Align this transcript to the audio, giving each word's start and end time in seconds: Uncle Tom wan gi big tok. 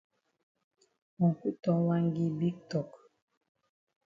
Uncle 1.23 1.51
Tom 1.61 1.79
wan 1.87 2.03
gi 2.15 2.27
big 2.37 2.55
tok. 2.71 2.89